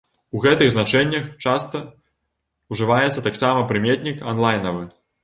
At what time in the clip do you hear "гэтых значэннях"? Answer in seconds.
0.43-1.27